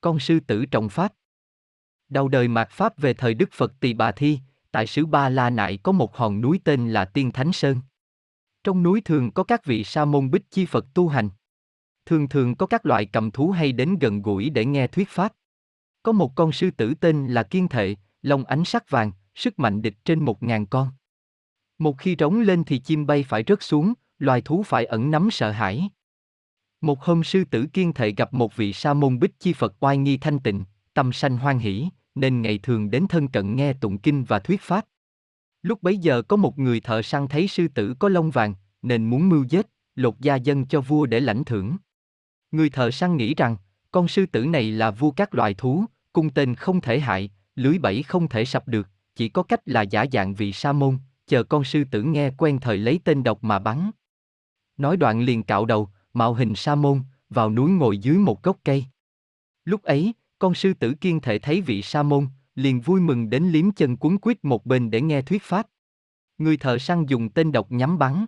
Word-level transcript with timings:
con 0.00 0.18
sư 0.18 0.40
tử 0.40 0.66
trọng 0.66 0.88
Pháp. 0.88 1.12
Đầu 2.08 2.28
đời 2.28 2.48
mạt 2.48 2.70
Pháp 2.70 2.98
về 2.98 3.14
thời 3.14 3.34
Đức 3.34 3.52
Phật 3.52 3.72
Tỳ 3.80 3.94
Bà 3.94 4.12
Thi, 4.12 4.38
tại 4.70 4.86
xứ 4.86 5.06
Ba 5.06 5.28
La 5.28 5.50
Nại 5.50 5.78
có 5.82 5.92
một 5.92 6.16
hòn 6.16 6.40
núi 6.40 6.60
tên 6.64 6.90
là 6.90 7.04
Tiên 7.04 7.32
Thánh 7.32 7.52
Sơn. 7.52 7.80
Trong 8.64 8.82
núi 8.82 9.00
thường 9.00 9.30
có 9.30 9.44
các 9.44 9.64
vị 9.64 9.84
sa 9.84 10.04
môn 10.04 10.30
bích 10.30 10.50
chi 10.50 10.66
Phật 10.66 10.86
tu 10.94 11.08
hành. 11.08 11.30
Thường 12.06 12.28
thường 12.28 12.54
có 12.54 12.66
các 12.66 12.86
loại 12.86 13.06
cầm 13.06 13.30
thú 13.30 13.50
hay 13.50 13.72
đến 13.72 13.98
gần 13.98 14.22
gũi 14.22 14.50
để 14.50 14.64
nghe 14.64 14.86
thuyết 14.86 15.08
pháp. 15.08 15.32
Có 16.02 16.12
một 16.12 16.34
con 16.34 16.52
sư 16.52 16.70
tử 16.70 16.94
tên 17.00 17.26
là 17.26 17.42
Kiên 17.42 17.68
Thệ, 17.68 17.96
lông 18.22 18.44
ánh 18.44 18.64
sắc 18.64 18.90
vàng, 18.90 19.12
sức 19.34 19.58
mạnh 19.58 19.82
địch 19.82 19.94
trên 20.04 20.24
một 20.24 20.42
ngàn 20.42 20.66
con. 20.66 20.90
Một 21.78 21.98
khi 21.98 22.14
trống 22.14 22.40
lên 22.40 22.64
thì 22.64 22.78
chim 22.78 23.06
bay 23.06 23.24
phải 23.28 23.44
rớt 23.46 23.62
xuống, 23.62 23.92
loài 24.18 24.40
thú 24.40 24.62
phải 24.62 24.84
ẩn 24.84 25.10
nắm 25.10 25.30
sợ 25.30 25.50
hãi. 25.50 25.90
Một 26.80 27.04
hôm 27.04 27.24
sư 27.24 27.44
tử 27.44 27.66
kiên 27.72 27.92
thệ 27.92 28.10
gặp 28.10 28.34
một 28.34 28.56
vị 28.56 28.72
sa 28.72 28.94
môn 28.94 29.18
bích 29.18 29.40
chi 29.40 29.52
Phật 29.52 29.74
oai 29.80 29.96
nghi 29.96 30.16
thanh 30.16 30.38
tịnh, 30.38 30.64
tâm 30.94 31.12
sanh 31.12 31.36
hoan 31.36 31.58
hỷ, 31.58 31.88
nên 32.14 32.42
ngày 32.42 32.58
thường 32.62 32.90
đến 32.90 33.06
thân 33.08 33.28
cận 33.28 33.56
nghe 33.56 33.72
tụng 33.72 33.98
kinh 33.98 34.24
và 34.24 34.38
thuyết 34.38 34.60
pháp. 34.60 34.84
Lúc 35.62 35.82
bấy 35.82 35.98
giờ 35.98 36.22
có 36.22 36.36
một 36.36 36.58
người 36.58 36.80
thợ 36.80 37.02
săn 37.02 37.28
thấy 37.28 37.48
sư 37.48 37.68
tử 37.68 37.94
có 37.98 38.08
lông 38.08 38.30
vàng, 38.30 38.54
nên 38.82 39.10
muốn 39.10 39.28
mưu 39.28 39.44
giết, 39.44 39.66
lột 39.94 40.20
da 40.20 40.36
dân 40.36 40.66
cho 40.66 40.80
vua 40.80 41.06
để 41.06 41.20
lãnh 41.20 41.44
thưởng. 41.44 41.76
Người 42.50 42.70
thợ 42.70 42.90
săn 42.90 43.16
nghĩ 43.16 43.34
rằng, 43.34 43.56
con 43.90 44.08
sư 44.08 44.26
tử 44.26 44.44
này 44.44 44.70
là 44.70 44.90
vua 44.90 45.10
các 45.10 45.34
loài 45.34 45.54
thú, 45.54 45.84
cung 46.12 46.30
tên 46.30 46.54
không 46.54 46.80
thể 46.80 47.00
hại, 47.00 47.30
lưới 47.56 47.78
bẫy 47.78 48.02
không 48.02 48.28
thể 48.28 48.44
sập 48.44 48.68
được, 48.68 48.88
chỉ 49.16 49.28
có 49.28 49.42
cách 49.42 49.60
là 49.66 49.82
giả 49.82 50.04
dạng 50.12 50.34
vị 50.34 50.52
sa 50.52 50.72
môn, 50.72 50.98
chờ 51.26 51.42
con 51.42 51.64
sư 51.64 51.84
tử 51.90 52.02
nghe 52.02 52.30
quen 52.38 52.58
thời 52.60 52.78
lấy 52.78 53.00
tên 53.04 53.22
độc 53.22 53.44
mà 53.44 53.58
bắn. 53.58 53.90
Nói 54.76 54.96
đoạn 54.96 55.20
liền 55.20 55.42
cạo 55.42 55.64
đầu, 55.64 55.88
mạo 56.18 56.34
hình 56.34 56.54
sa 56.54 56.74
môn, 56.74 57.00
vào 57.30 57.50
núi 57.50 57.70
ngồi 57.70 57.98
dưới 57.98 58.16
một 58.16 58.42
gốc 58.42 58.56
cây. 58.64 58.84
Lúc 59.64 59.82
ấy, 59.82 60.14
con 60.38 60.54
sư 60.54 60.74
tử 60.74 60.94
kiên 60.94 61.20
thể 61.20 61.38
thấy 61.38 61.60
vị 61.60 61.82
sa 61.82 62.02
môn, 62.02 62.26
liền 62.54 62.80
vui 62.80 63.00
mừng 63.00 63.30
đến 63.30 63.44
liếm 63.44 63.70
chân 63.70 63.96
cuốn 63.96 64.18
quýt 64.18 64.44
một 64.44 64.66
bên 64.66 64.90
để 64.90 65.00
nghe 65.00 65.22
thuyết 65.22 65.42
pháp. 65.42 65.66
Người 66.38 66.56
thợ 66.56 66.78
săn 66.78 67.06
dùng 67.06 67.28
tên 67.30 67.52
độc 67.52 67.72
nhắm 67.72 67.98
bắn. 67.98 68.26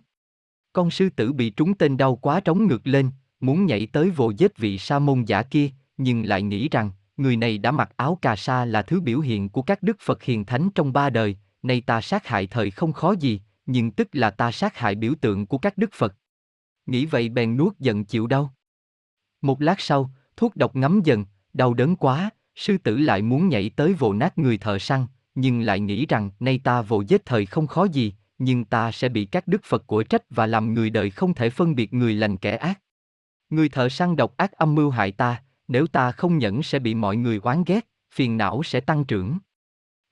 Con 0.73 0.91
sư 0.91 1.09
tử 1.09 1.33
bị 1.33 1.49
trúng 1.49 1.73
tên 1.73 1.97
đau 1.97 2.15
quá 2.15 2.39
trống 2.39 2.67
ngược 2.67 2.87
lên, 2.87 3.09
muốn 3.39 3.65
nhảy 3.65 3.87
tới 3.87 4.09
vồ 4.09 4.31
giết 4.37 4.57
vị 4.57 4.77
sa 4.77 4.99
môn 4.99 5.23
giả 5.23 5.43
kia, 5.43 5.69
nhưng 5.97 6.23
lại 6.25 6.41
nghĩ 6.41 6.69
rằng, 6.69 6.91
người 7.17 7.37
này 7.37 7.57
đã 7.57 7.71
mặc 7.71 7.91
áo 7.97 8.17
cà 8.21 8.35
sa 8.35 8.65
là 8.65 8.81
thứ 8.81 9.01
biểu 9.01 9.19
hiện 9.19 9.49
của 9.49 9.61
các 9.61 9.83
đức 9.83 9.97
Phật 9.99 10.23
hiền 10.23 10.45
thánh 10.45 10.69
trong 10.75 10.93
ba 10.93 11.09
đời, 11.09 11.37
nay 11.63 11.81
ta 11.81 12.01
sát 12.01 12.27
hại 12.27 12.47
thời 12.47 12.71
không 12.71 12.93
khó 12.93 13.11
gì, 13.11 13.41
nhưng 13.65 13.91
tức 13.91 14.07
là 14.11 14.31
ta 14.31 14.51
sát 14.51 14.77
hại 14.77 14.95
biểu 14.95 15.13
tượng 15.21 15.45
của 15.45 15.57
các 15.57 15.77
đức 15.77 15.89
Phật. 15.93 16.15
Nghĩ 16.85 17.05
vậy 17.05 17.29
bèn 17.29 17.57
nuốt 17.57 17.79
giận 17.79 18.05
chịu 18.05 18.27
đau. 18.27 18.53
Một 19.41 19.61
lát 19.61 19.79
sau, 19.81 20.11
thuốc 20.37 20.55
độc 20.55 20.75
ngấm 20.75 21.01
dần, 21.03 21.25
đau 21.53 21.73
đớn 21.73 21.95
quá, 21.95 22.29
sư 22.55 22.77
tử 22.77 22.97
lại 22.97 23.21
muốn 23.21 23.49
nhảy 23.49 23.69
tới 23.75 23.93
vồ 23.93 24.13
nát 24.13 24.37
người 24.37 24.57
thợ 24.57 24.79
săn, 24.79 25.07
nhưng 25.35 25.61
lại 25.61 25.79
nghĩ 25.79 26.05
rằng 26.05 26.29
nay 26.39 26.59
ta 26.63 26.81
vồ 26.81 27.01
giết 27.01 27.25
thời 27.25 27.45
không 27.45 27.67
khó 27.67 27.83
gì, 27.83 28.13
nhưng 28.37 28.65
ta 28.65 28.91
sẽ 28.91 29.09
bị 29.09 29.25
các 29.25 29.47
đức 29.47 29.61
Phật 29.63 29.87
của 29.87 30.03
trách 30.03 30.23
và 30.29 30.47
làm 30.47 30.73
người 30.73 30.89
đời 30.89 31.09
không 31.09 31.33
thể 31.33 31.49
phân 31.49 31.75
biệt 31.75 31.93
người 31.93 32.13
lành 32.13 32.37
kẻ 32.37 32.55
ác. 32.55 32.79
Người 33.49 33.69
thợ 33.69 33.89
săn 33.89 34.15
độc 34.15 34.37
ác 34.37 34.51
âm 34.51 34.75
mưu 34.75 34.89
hại 34.89 35.11
ta, 35.11 35.43
nếu 35.67 35.87
ta 35.87 36.11
không 36.11 36.37
nhẫn 36.37 36.63
sẽ 36.63 36.79
bị 36.79 36.93
mọi 36.93 37.17
người 37.17 37.39
oán 37.43 37.63
ghét, 37.63 37.87
phiền 38.13 38.37
não 38.37 38.63
sẽ 38.63 38.79
tăng 38.79 39.05
trưởng. 39.05 39.37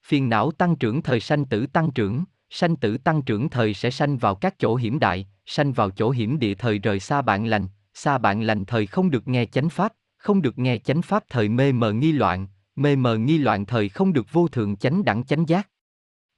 Phiền 0.05 0.29
não 0.29 0.51
tăng 0.51 0.75
trưởng 0.75 1.01
thời 1.01 1.19
sanh 1.19 1.45
tử 1.45 1.65
tăng 1.65 1.91
trưởng, 1.91 2.23
sanh 2.49 2.75
tử 2.75 2.97
tăng 2.97 3.21
trưởng 3.21 3.49
thời 3.49 3.73
sẽ 3.73 3.89
sanh 3.91 4.17
vào 4.17 4.35
các 4.35 4.59
chỗ 4.59 4.75
hiểm 4.75 4.99
đại, 4.99 5.27
sanh 5.45 5.73
vào 5.73 5.89
chỗ 5.89 6.09
hiểm 6.09 6.39
địa 6.39 6.55
thời 6.55 6.79
rời 6.79 6.99
xa 6.99 7.21
bạn 7.21 7.45
lành, 7.45 7.67
xa 7.93 8.17
bạn 8.17 8.41
lành 8.41 8.65
thời 8.65 8.87
không 8.87 9.11
được 9.11 9.27
nghe 9.27 9.45
chánh 9.45 9.69
pháp, 9.69 9.93
không 10.17 10.41
được 10.41 10.57
nghe 10.57 10.77
chánh 10.77 11.01
pháp 11.01 11.23
thời 11.29 11.49
mê 11.49 11.71
mờ 11.71 11.93
nghi 11.93 12.11
loạn, 12.11 12.47
mê 12.75 12.95
mờ 12.95 13.17
nghi 13.17 13.37
loạn 13.37 13.65
thời 13.65 13.89
không 13.89 14.13
được 14.13 14.31
vô 14.31 14.47
thượng 14.47 14.75
chánh 14.75 15.05
đẳng 15.05 15.23
chánh 15.23 15.49
giác. 15.49 15.69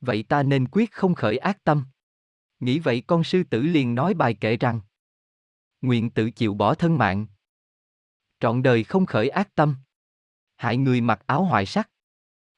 Vậy 0.02 0.24
ta 0.24 0.44
nên 0.44 0.68
quyết 0.68 0.92
không 0.92 1.16
khởi 1.16 1.38
ác 1.38 1.64
tâm. 1.64 1.86
Nghĩ 2.60 2.80
vậy 2.80 3.04
con 3.08 3.24
sư 3.24 3.44
tử 3.44 3.62
liền 3.62 3.96
nói 3.96 4.14
bài 4.14 4.34
kệ 4.34 4.58
rằng 4.58 4.82
Nguyện 5.82 6.10
tự 6.10 6.32
chịu 6.32 6.54
bỏ 6.54 6.74
thân 6.74 6.98
mạng. 6.98 7.28
Trọn 8.40 8.64
đời 8.64 8.84
không 8.84 9.06
khởi 9.06 9.30
ác 9.30 9.56
tâm. 9.56 9.76
Hại 10.56 10.78
người 10.78 11.02
mặc 11.02 11.24
áo 11.28 11.44
hoại 11.44 11.66
sắc. 11.66 11.90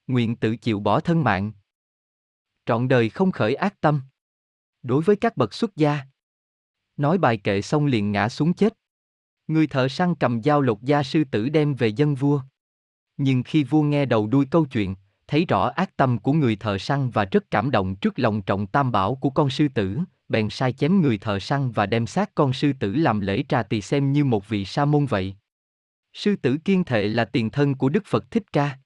Nguyện 0.08 0.35
tự 0.35 0.58
chịu 0.58 0.80
bỏ 0.80 1.00
thân 1.00 1.24
mạng. 1.24 1.52
Trọn 2.66 2.88
đời 2.88 3.09
không 3.09 3.31
khởi 3.31 3.56
ác 3.56 3.81
tâm. 3.81 4.01
Đối 4.84 5.03
với 5.03 5.16
các 5.16 5.38
bậc 5.38 5.53
xuất 5.53 5.75
gia, 5.75 6.00
Nói 6.97 7.18
bài 7.18 7.38
kệ 7.38 7.62
xong 7.62 7.85
liền 7.85 8.12
ngã 8.12 8.29
xuống 8.29 8.53
chết. 8.53 8.74
Người 9.47 9.68
thợ 9.68 9.88
săn 9.88 10.16
cầm 10.16 10.44
dao 10.44 10.62
lột 10.62 10.81
da 10.81 11.03
sư 11.03 11.23
tử 11.31 11.50
đem 11.50 11.73
về 11.73 11.88
dân 11.88 12.16
vua. 12.16 12.41
Nhưng 13.18 13.44
khi 13.44 13.63
vua 13.63 13.81
nghe 13.81 14.06
đầu 14.06 14.28
đuôi 14.28 14.46
câu 14.52 14.66
chuyện, 14.66 14.96
thấy 15.28 15.46
rõ 15.46 15.68
ác 15.75 15.97
tâm 15.97 16.18
của 16.18 16.34
người 16.34 16.56
thợ 16.56 16.78
săn 16.78 17.09
và 17.09 17.25
rất 17.25 17.52
cảm 17.52 17.72
động 17.72 17.96
trước 17.96 18.19
lòng 18.19 18.41
trọng 18.41 18.68
tam 18.68 18.91
bảo 18.91 19.16
của 19.16 19.29
con 19.29 19.50
sư 19.50 19.68
tử, 19.75 20.00
bèn 20.29 20.50
sai 20.50 20.73
chém 20.73 21.02
người 21.02 21.18
thợ 21.18 21.40
săn 21.40 21.72
và 21.72 21.85
đem 21.85 22.07
xác 22.07 22.35
con 22.35 22.53
sư 22.53 22.73
tử 22.79 22.96
làm 22.96 23.19
lễ 23.19 23.44
trà 23.50 23.63
tỳ 23.63 23.81
xem 23.81 24.13
như 24.13 24.25
một 24.25 24.50
vị 24.50 24.66
sa 24.66 24.85
môn 24.85 25.06
vậy. 25.06 25.35
Sư 26.13 26.35
tử 26.35 26.57
kiên 26.66 26.84
thệ 26.84 27.07
là 27.07 27.25
tiền 27.25 27.50
thân 27.50 27.75
của 27.75 27.90
Đức 27.90 28.03
Phật 28.06 28.31
Thích 28.31 28.44
Ca. 28.53 28.78